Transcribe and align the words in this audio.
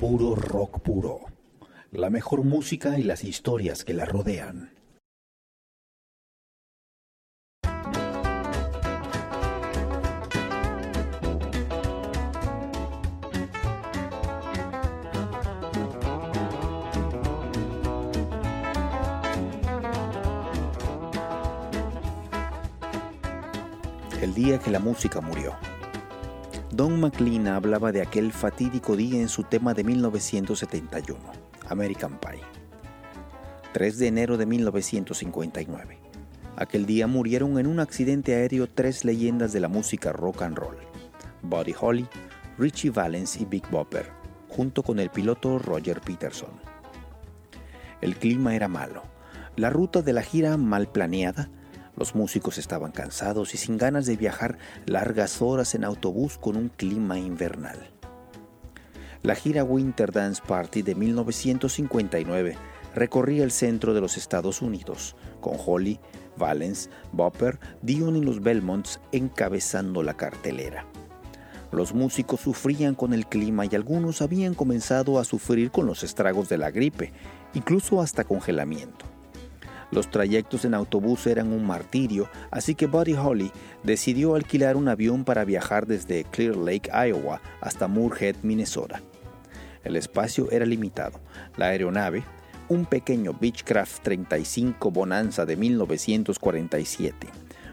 puro 0.00 0.34
rock 0.34 0.80
puro, 0.80 1.20
la 1.90 2.10
mejor 2.10 2.44
música 2.44 2.98
y 2.98 3.02
las 3.02 3.24
historias 3.24 3.82
que 3.82 3.94
la 3.94 4.04
rodean. 4.04 4.72
El 24.20 24.34
día 24.34 24.58
que 24.58 24.70
la 24.70 24.78
música 24.78 25.22
murió. 25.22 25.54
Don 26.76 27.00
McLean 27.00 27.48
hablaba 27.48 27.90
de 27.90 28.02
aquel 28.02 28.32
fatídico 28.32 28.96
día 28.96 29.18
en 29.18 29.30
su 29.30 29.44
tema 29.44 29.72
de 29.72 29.82
1971, 29.82 31.18
American 31.70 32.20
Pie. 32.20 32.42
3 33.72 33.98
de 33.98 34.06
enero 34.08 34.36
de 34.36 34.44
1959. 34.44 35.98
Aquel 36.54 36.84
día 36.84 37.06
murieron 37.06 37.58
en 37.58 37.66
un 37.66 37.80
accidente 37.80 38.34
aéreo 38.34 38.68
tres 38.68 39.06
leyendas 39.06 39.54
de 39.54 39.60
la 39.60 39.68
música 39.68 40.12
rock 40.12 40.42
and 40.42 40.58
roll, 40.58 40.76
Buddy 41.40 41.74
Holly, 41.80 42.06
Richie 42.58 42.90
Valens 42.90 43.40
y 43.40 43.46
Big 43.46 43.66
Bopper, 43.70 44.10
junto 44.50 44.82
con 44.82 44.98
el 44.98 45.08
piloto 45.08 45.58
Roger 45.58 46.02
Peterson. 46.02 46.50
El 48.02 48.16
clima 48.16 48.54
era 48.54 48.68
malo, 48.68 49.02
la 49.56 49.70
ruta 49.70 50.02
de 50.02 50.12
la 50.12 50.20
gira 50.20 50.58
mal 50.58 50.88
planeada, 50.88 51.48
los 51.96 52.14
músicos 52.14 52.58
estaban 52.58 52.92
cansados 52.92 53.54
y 53.54 53.56
sin 53.56 53.78
ganas 53.78 54.06
de 54.06 54.16
viajar 54.16 54.58
largas 54.86 55.40
horas 55.42 55.74
en 55.74 55.84
autobús 55.84 56.38
con 56.38 56.56
un 56.56 56.68
clima 56.68 57.18
invernal. 57.18 57.90
La 59.22 59.34
gira 59.34 59.64
Winter 59.64 60.12
Dance 60.12 60.42
Party 60.46 60.82
de 60.82 60.94
1959 60.94 62.56
recorría 62.94 63.44
el 63.44 63.50
centro 63.50 63.92
de 63.94 64.00
los 64.00 64.16
Estados 64.16 64.62
Unidos, 64.62 65.16
con 65.40 65.56
Holly, 65.64 65.98
Valens, 66.36 66.90
Bopper, 67.12 67.58
Dion 67.82 68.16
y 68.16 68.20
los 68.22 68.42
Belmonts 68.42 69.00
encabezando 69.12 70.02
la 70.02 70.14
cartelera. 70.14 70.86
Los 71.72 71.92
músicos 71.92 72.40
sufrían 72.40 72.94
con 72.94 73.12
el 73.12 73.26
clima 73.26 73.66
y 73.66 73.74
algunos 73.74 74.22
habían 74.22 74.54
comenzado 74.54 75.18
a 75.18 75.24
sufrir 75.24 75.70
con 75.70 75.86
los 75.86 76.04
estragos 76.04 76.48
de 76.48 76.58
la 76.58 76.70
gripe, 76.70 77.12
incluso 77.54 78.00
hasta 78.00 78.24
congelamiento. 78.24 79.15
Los 79.90 80.10
trayectos 80.10 80.64
en 80.64 80.74
autobús 80.74 81.26
eran 81.26 81.52
un 81.52 81.64
martirio, 81.64 82.28
así 82.50 82.74
que 82.74 82.86
Buddy 82.86 83.14
Holly 83.14 83.52
decidió 83.82 84.34
alquilar 84.34 84.76
un 84.76 84.88
avión 84.88 85.24
para 85.24 85.44
viajar 85.44 85.86
desde 85.86 86.24
Clear 86.24 86.56
Lake, 86.56 86.90
Iowa, 86.90 87.40
hasta 87.60 87.86
Moorhead, 87.86 88.36
Minnesota. 88.42 89.00
El 89.84 89.94
espacio 89.94 90.50
era 90.50 90.66
limitado. 90.66 91.20
La 91.56 91.66
aeronave, 91.66 92.24
un 92.68 92.86
pequeño 92.86 93.36
Beechcraft 93.40 94.02
35 94.02 94.90
Bonanza 94.90 95.46
de 95.46 95.56
1947, 95.56 97.28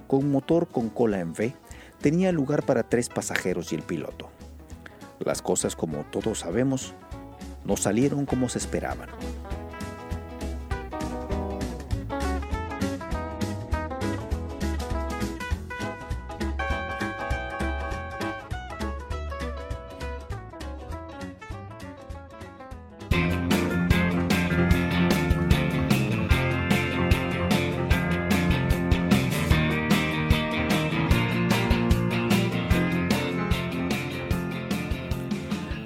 con 0.05 0.29
motor 0.29 0.67
con 0.67 0.89
cola 0.89 1.19
en 1.19 1.31
V, 1.31 1.55
tenía 1.99 2.31
lugar 2.31 2.63
para 2.63 2.83
tres 2.83 3.09
pasajeros 3.09 3.71
y 3.71 3.75
el 3.75 3.81
piloto. 3.81 4.29
Las 5.19 5.41
cosas, 5.41 5.75
como 5.75 6.03
todos 6.11 6.39
sabemos, 6.39 6.93
no 7.65 7.77
salieron 7.77 8.25
como 8.25 8.49
se 8.49 8.59
esperaban. 8.59 9.09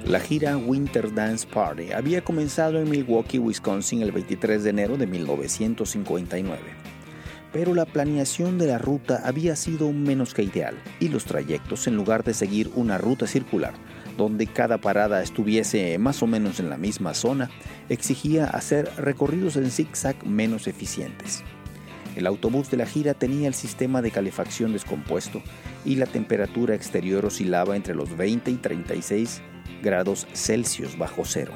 La 0.08 0.20
gira 0.20 0.56
Winter 0.56 1.12
Dance 1.12 1.46
Party 1.46 1.92
había 1.92 2.24
comenzado 2.24 2.80
en 2.80 2.88
Milwaukee, 2.88 3.38
Wisconsin 3.38 4.00
el 4.00 4.10
23 4.10 4.64
de 4.64 4.70
enero 4.70 4.96
de 4.96 5.06
1959. 5.06 6.58
Pero 7.52 7.74
la 7.74 7.84
planeación 7.84 8.56
de 8.56 8.68
la 8.68 8.78
ruta 8.78 9.20
había 9.26 9.54
sido 9.54 9.92
menos 9.92 10.32
que 10.32 10.44
ideal 10.44 10.78
y 10.98 11.08
los 11.08 11.26
trayectos, 11.26 11.86
en 11.88 11.96
lugar 11.96 12.24
de 12.24 12.32
seguir 12.32 12.70
una 12.74 12.96
ruta 12.96 13.26
circular, 13.26 13.74
donde 14.16 14.46
cada 14.46 14.78
parada 14.78 15.22
estuviese 15.22 15.98
más 15.98 16.22
o 16.22 16.26
menos 16.26 16.58
en 16.58 16.70
la 16.70 16.78
misma 16.78 17.12
zona, 17.12 17.50
exigía 17.90 18.46
hacer 18.46 18.90
recorridos 18.96 19.56
en 19.56 19.70
zigzag 19.70 20.26
menos 20.26 20.68
eficientes. 20.68 21.44
El 22.16 22.26
autobús 22.26 22.70
de 22.70 22.78
la 22.78 22.86
gira 22.86 23.12
tenía 23.12 23.46
el 23.46 23.54
sistema 23.54 24.00
de 24.00 24.10
calefacción 24.10 24.72
descompuesto 24.72 25.42
y 25.84 25.96
la 25.96 26.06
temperatura 26.06 26.74
exterior 26.74 27.26
oscilaba 27.26 27.76
entre 27.76 27.94
los 27.94 28.16
20 28.16 28.50
y 28.50 28.56
36 28.56 29.42
grados 29.82 30.26
Celsius 30.32 30.96
bajo 30.96 31.24
cero. 31.24 31.52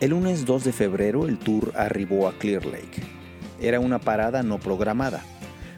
El 0.00 0.10
lunes 0.10 0.44
2 0.44 0.64
de 0.64 0.72
febrero 0.72 1.26
el 1.26 1.38
tour 1.38 1.72
arribó 1.76 2.28
a 2.28 2.32
Clear 2.32 2.66
Lake. 2.66 3.02
Era 3.60 3.80
una 3.80 3.98
parada 3.98 4.42
no 4.42 4.58
programada, 4.58 5.22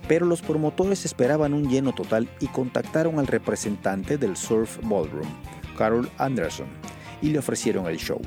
pero 0.09 0.27
los 0.27 0.43
promotores 0.43 1.05
esperaban 1.05 1.53
un 1.53 1.69
lleno 1.69 1.93
total 1.93 2.29
y 2.41 2.47
contactaron 2.47 3.19
al 3.19 3.27
representante 3.27 4.19
del 4.19 4.37
Surf 4.37 4.79
Ballroom, 4.83 5.29
Carol 5.77 6.11
Anderson, 6.19 6.67
y 7.21 7.31
le 7.31 7.39
ofrecieron 7.39 7.87
el 7.87 7.99
show. 7.99 8.21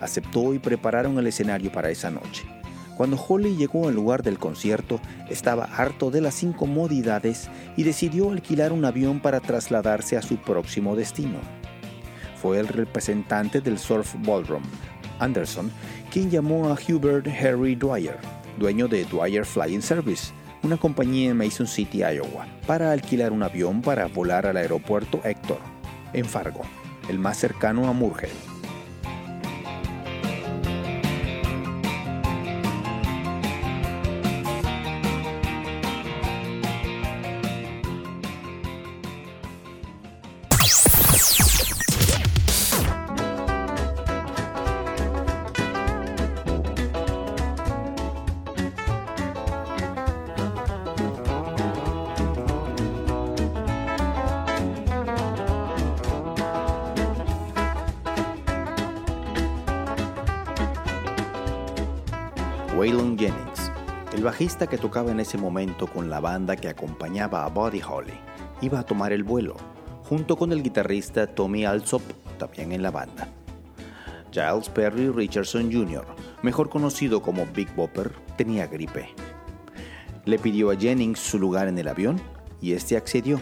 Aceptó 0.00 0.54
y 0.54 0.58
prepararon 0.58 1.18
el 1.18 1.26
escenario 1.26 1.72
para 1.72 1.90
esa 1.90 2.10
noche. 2.10 2.44
Cuando 2.96 3.22
Holly 3.22 3.56
llegó 3.56 3.88
al 3.88 3.94
lugar 3.94 4.22
del 4.22 4.38
concierto, 4.38 5.00
estaba 5.28 5.64
harto 5.64 6.10
de 6.10 6.22
las 6.22 6.42
incomodidades 6.42 7.50
y 7.76 7.82
decidió 7.82 8.30
alquilar 8.30 8.72
un 8.72 8.86
avión 8.86 9.20
para 9.20 9.40
trasladarse 9.40 10.16
a 10.16 10.22
su 10.22 10.38
próximo 10.38 10.96
destino. 10.96 11.38
Fue 12.40 12.58
el 12.58 12.68
representante 12.68 13.60
del 13.60 13.78
Surf 13.78 14.14
Ballroom, 14.20 14.62
Anderson, 15.18 15.70
quien 16.10 16.30
llamó 16.30 16.70
a 16.70 16.78
Hubert 16.88 17.26
Harry 17.28 17.74
Dwyer, 17.74 18.16
dueño 18.58 18.88
de 18.88 19.04
Dwyer 19.04 19.44
Flying 19.44 19.82
Service, 19.82 20.32
una 20.62 20.78
compañía 20.78 21.30
en 21.30 21.36
Mason 21.36 21.66
City, 21.66 21.98
Iowa, 21.98 22.46
para 22.66 22.92
alquilar 22.92 23.32
un 23.32 23.42
avión 23.42 23.82
para 23.82 24.06
volar 24.06 24.46
al 24.46 24.56
aeropuerto 24.56 25.20
Héctor, 25.22 25.58
en 26.14 26.24
Fargo, 26.24 26.62
el 27.10 27.18
más 27.18 27.36
cercano 27.36 27.88
a 27.88 27.92
Murhead. 27.92 28.55
Waylon 62.76 63.16
Jennings, 63.16 63.72
el 64.14 64.22
bajista 64.22 64.66
que 64.66 64.76
tocaba 64.76 65.10
en 65.10 65.18
ese 65.18 65.38
momento 65.38 65.86
con 65.86 66.10
la 66.10 66.20
banda 66.20 66.56
que 66.56 66.68
acompañaba 66.68 67.46
a 67.46 67.48
Buddy 67.48 67.80
Holly, 67.80 68.12
iba 68.60 68.80
a 68.80 68.82
tomar 68.82 69.14
el 69.14 69.24
vuelo, 69.24 69.56
junto 70.02 70.36
con 70.36 70.52
el 70.52 70.62
guitarrista 70.62 71.26
Tommy 71.26 71.64
Alsop, 71.64 72.02
también 72.36 72.72
en 72.72 72.82
la 72.82 72.90
banda. 72.90 73.28
Giles 74.30 74.68
Perry 74.68 75.08
Richardson 75.08 75.72
Jr., 75.72 76.04
mejor 76.42 76.68
conocido 76.68 77.22
como 77.22 77.46
Big 77.46 77.74
Bopper, 77.74 78.12
tenía 78.36 78.66
gripe. 78.66 79.08
Le 80.26 80.38
pidió 80.38 80.70
a 80.70 80.76
Jennings 80.76 81.18
su 81.18 81.38
lugar 81.38 81.68
en 81.68 81.78
el 81.78 81.88
avión 81.88 82.20
y 82.60 82.72
este 82.72 82.98
accedió, 82.98 83.40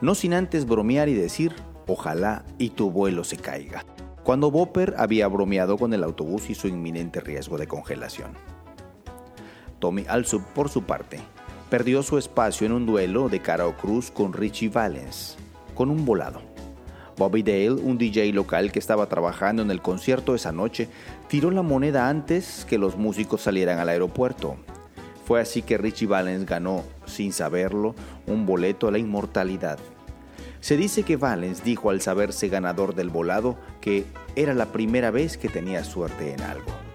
no 0.00 0.14
sin 0.14 0.32
antes 0.32 0.66
bromear 0.66 1.10
y 1.10 1.14
decir, 1.14 1.54
ojalá 1.86 2.42
y 2.56 2.70
tu 2.70 2.90
vuelo 2.90 3.22
se 3.22 3.36
caiga 3.36 3.84
cuando 4.26 4.50
Bopper 4.50 4.94
había 4.98 5.28
bromeado 5.28 5.78
con 5.78 5.94
el 5.94 6.02
autobús 6.02 6.50
y 6.50 6.56
su 6.56 6.66
inminente 6.66 7.20
riesgo 7.20 7.58
de 7.58 7.68
congelación. 7.68 8.32
Tommy 9.78 10.04
Alsup, 10.08 10.42
por 10.46 10.68
su 10.68 10.82
parte, 10.82 11.20
perdió 11.70 12.02
su 12.02 12.18
espacio 12.18 12.66
en 12.66 12.72
un 12.72 12.86
duelo 12.86 13.28
de 13.28 13.38
cara 13.38 13.68
o 13.68 13.76
cruz 13.76 14.10
con 14.10 14.32
Richie 14.32 14.68
Valens, 14.68 15.36
con 15.76 15.90
un 15.90 16.04
volado. 16.04 16.42
Bobby 17.16 17.44
Dale, 17.44 17.70
un 17.70 17.98
DJ 17.98 18.32
local 18.32 18.72
que 18.72 18.80
estaba 18.80 19.06
trabajando 19.06 19.62
en 19.62 19.70
el 19.70 19.80
concierto 19.80 20.34
esa 20.34 20.50
noche, 20.50 20.88
tiró 21.28 21.52
la 21.52 21.62
moneda 21.62 22.08
antes 22.08 22.66
que 22.68 22.78
los 22.78 22.96
músicos 22.96 23.42
salieran 23.42 23.78
al 23.78 23.90
aeropuerto. 23.90 24.56
Fue 25.24 25.40
así 25.40 25.62
que 25.62 25.78
Richie 25.78 26.08
Valens 26.08 26.46
ganó, 26.46 26.82
sin 27.04 27.32
saberlo, 27.32 27.94
un 28.26 28.44
boleto 28.44 28.88
a 28.88 28.90
la 28.90 28.98
inmortalidad 28.98 29.78
Se 30.66 30.76
dice 30.76 31.04
que 31.04 31.14
Valens 31.14 31.62
dijo 31.62 31.90
al 31.90 32.00
saberse 32.00 32.48
ganador 32.48 32.96
del 32.96 33.08
volado 33.08 33.56
que 33.80 34.04
era 34.34 34.52
la 34.52 34.72
primera 34.72 35.12
vez 35.12 35.38
que 35.38 35.48
tenía 35.48 35.84
suerte 35.84 36.32
en 36.32 36.40
algo. 36.40 36.85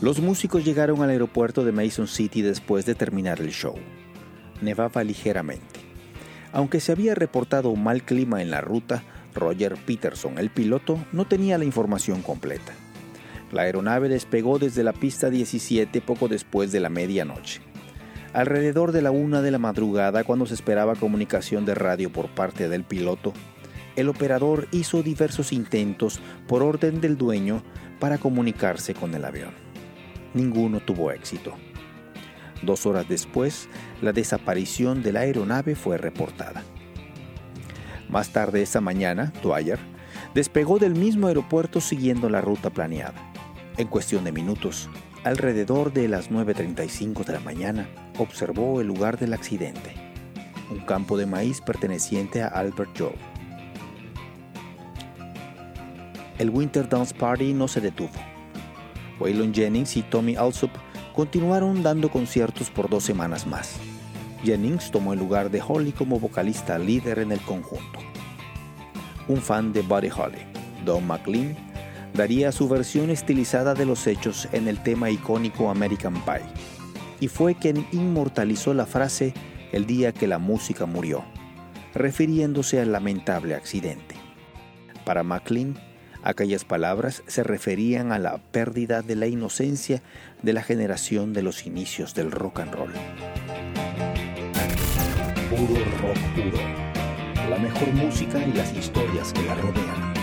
Los 0.00 0.20
músicos 0.20 0.64
llegaron 0.64 1.02
al 1.02 1.10
aeropuerto 1.10 1.64
de 1.64 1.72
Mason 1.72 2.06
City 2.06 2.40
después 2.40 2.86
de 2.86 2.94
terminar 2.94 3.40
el 3.40 3.50
show. 3.50 3.74
Nevaba 4.62 5.02
ligeramente. 5.02 5.80
Aunque 6.52 6.78
se 6.78 6.92
había 6.92 7.16
reportado 7.16 7.70
un 7.70 7.82
mal 7.82 8.04
clima 8.04 8.40
en 8.40 8.52
la 8.52 8.60
ruta, 8.60 9.02
Roger 9.34 9.74
Peterson, 9.74 10.38
el 10.38 10.50
piloto, 10.50 11.04
no 11.10 11.26
tenía 11.26 11.58
la 11.58 11.64
información 11.64 12.22
completa. 12.22 12.72
La 13.50 13.62
aeronave 13.62 14.08
despegó 14.08 14.60
desde 14.60 14.84
la 14.84 14.92
pista 14.92 15.30
17 15.30 16.00
poco 16.00 16.28
después 16.28 16.70
de 16.70 16.78
la 16.78 16.90
medianoche. 16.90 17.60
Alrededor 18.32 18.92
de 18.92 19.02
la 19.02 19.10
una 19.10 19.42
de 19.42 19.50
la 19.50 19.58
madrugada, 19.58 20.22
cuando 20.22 20.46
se 20.46 20.54
esperaba 20.54 20.94
comunicación 20.94 21.66
de 21.66 21.74
radio 21.74 22.12
por 22.12 22.28
parte 22.28 22.68
del 22.68 22.84
piloto, 22.84 23.32
el 23.96 24.08
operador 24.08 24.68
hizo 24.70 25.02
diversos 25.02 25.52
intentos 25.52 26.20
por 26.46 26.62
orden 26.62 27.00
del 27.00 27.18
dueño 27.18 27.64
para 27.98 28.18
comunicarse 28.18 28.94
con 28.94 29.12
el 29.16 29.24
avión 29.24 29.67
ninguno 30.34 30.80
tuvo 30.80 31.10
éxito. 31.10 31.54
Dos 32.62 32.86
horas 32.86 33.08
después, 33.08 33.68
la 34.02 34.12
desaparición 34.12 35.02
de 35.02 35.12
la 35.12 35.20
aeronave 35.20 35.74
fue 35.74 35.96
reportada. 35.96 36.64
Más 38.08 38.30
tarde 38.32 38.62
esa 38.62 38.80
mañana, 38.80 39.32
Dwyer 39.42 39.78
despegó 40.34 40.78
del 40.78 40.94
mismo 40.94 41.28
aeropuerto 41.28 41.80
siguiendo 41.80 42.28
la 42.28 42.40
ruta 42.40 42.70
planeada. 42.70 43.32
En 43.76 43.86
cuestión 43.86 44.24
de 44.24 44.32
minutos, 44.32 44.88
alrededor 45.24 45.92
de 45.92 46.08
las 46.08 46.30
9.35 46.30 47.24
de 47.24 47.32
la 47.34 47.40
mañana, 47.40 47.88
observó 48.18 48.80
el 48.80 48.88
lugar 48.88 49.18
del 49.18 49.34
accidente, 49.34 49.94
un 50.70 50.80
campo 50.80 51.16
de 51.16 51.26
maíz 51.26 51.60
perteneciente 51.60 52.42
a 52.42 52.48
Albert 52.48 52.90
Joe. 52.98 53.14
El 56.38 56.50
Winter 56.50 56.88
Dance 56.88 57.14
Party 57.14 57.52
no 57.52 57.68
se 57.68 57.80
detuvo 57.80 58.37
Waylon 59.20 59.52
Jennings 59.52 59.96
y 59.96 60.02
Tommy 60.02 60.36
Alsop 60.36 60.70
continuaron 61.14 61.82
dando 61.82 62.10
conciertos 62.10 62.70
por 62.70 62.88
dos 62.88 63.04
semanas 63.04 63.46
más. 63.46 63.76
Jennings 64.44 64.90
tomó 64.90 65.12
el 65.12 65.18
lugar 65.18 65.50
de 65.50 65.60
Holly 65.66 65.92
como 65.92 66.20
vocalista 66.20 66.78
líder 66.78 67.18
en 67.18 67.32
el 67.32 67.40
conjunto. 67.40 67.98
Un 69.26 69.38
fan 69.38 69.72
de 69.72 69.82
Buddy 69.82 70.10
Holly, 70.10 70.38
Don 70.84 71.06
McLean, 71.06 71.56
daría 72.14 72.52
su 72.52 72.68
versión 72.68 73.10
estilizada 73.10 73.74
de 73.74 73.84
los 73.84 74.06
hechos 74.06 74.48
en 74.52 74.68
el 74.68 74.82
tema 74.82 75.10
icónico 75.10 75.70
American 75.70 76.14
Pie, 76.24 76.42
y 77.20 77.28
fue 77.28 77.54
quien 77.54 77.86
inmortalizó 77.92 78.74
la 78.74 78.86
frase 78.86 79.34
el 79.72 79.86
día 79.86 80.12
que 80.12 80.26
la 80.26 80.38
música 80.38 80.86
murió, 80.86 81.24
refiriéndose 81.94 82.80
al 82.80 82.92
lamentable 82.92 83.54
accidente. 83.54 84.14
Para 85.04 85.22
McLean, 85.22 85.78
Aquellas 86.22 86.64
palabras 86.64 87.22
se 87.26 87.42
referían 87.42 88.12
a 88.12 88.18
la 88.18 88.38
pérdida 88.38 89.02
de 89.02 89.16
la 89.16 89.26
inocencia 89.26 90.02
de 90.42 90.52
la 90.52 90.62
generación 90.62 91.32
de 91.32 91.42
los 91.42 91.66
inicios 91.66 92.14
del 92.14 92.30
rock 92.30 92.60
and 92.60 92.74
roll. 92.74 92.92
Puro 95.50 95.84
rock 96.02 96.18
puro. 96.34 96.58
La 97.48 97.58
mejor 97.58 97.92
música 97.94 98.38
y 98.38 98.52
las 98.52 98.72
historias 98.74 99.32
que 99.32 99.42
la 99.44 99.54
rodean. 99.54 100.17